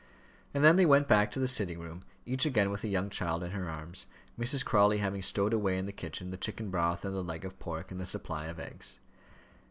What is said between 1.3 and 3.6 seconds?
the sitting room, each again with a young child in